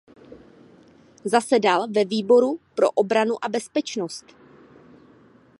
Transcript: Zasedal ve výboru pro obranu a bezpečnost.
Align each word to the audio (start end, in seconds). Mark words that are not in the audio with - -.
Zasedal 1.25 1.87
ve 1.91 2.05
výboru 2.05 2.59
pro 2.75 2.91
obranu 2.91 3.35
a 3.45 3.49
bezpečnost. 3.49 4.25